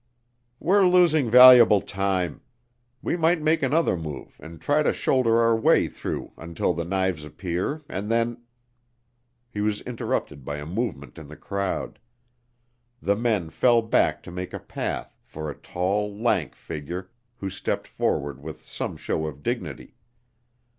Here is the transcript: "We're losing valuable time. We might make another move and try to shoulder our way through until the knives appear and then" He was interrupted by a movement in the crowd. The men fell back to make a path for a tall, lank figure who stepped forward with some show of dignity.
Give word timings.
"We're 0.59 0.87
losing 0.87 1.29
valuable 1.29 1.79
time. 1.79 2.41
We 3.03 3.15
might 3.15 3.39
make 3.39 3.61
another 3.61 3.95
move 3.95 4.39
and 4.41 4.59
try 4.59 4.81
to 4.81 4.91
shoulder 4.93 5.39
our 5.39 5.55
way 5.55 5.87
through 5.87 6.31
until 6.39 6.73
the 6.73 6.83
knives 6.85 7.23
appear 7.23 7.83
and 7.87 8.09
then" 8.09 8.41
He 9.53 9.61
was 9.61 9.81
interrupted 9.81 10.43
by 10.43 10.57
a 10.57 10.65
movement 10.65 11.19
in 11.19 11.27
the 11.27 11.37
crowd. 11.37 11.99
The 12.99 13.15
men 13.15 13.51
fell 13.51 13.83
back 13.83 14.23
to 14.23 14.31
make 14.31 14.55
a 14.55 14.59
path 14.59 15.15
for 15.23 15.51
a 15.51 15.55
tall, 15.55 16.11
lank 16.19 16.55
figure 16.55 17.11
who 17.37 17.51
stepped 17.51 17.85
forward 17.87 18.41
with 18.41 18.67
some 18.67 18.97
show 18.97 19.27
of 19.27 19.43
dignity. 19.43 19.97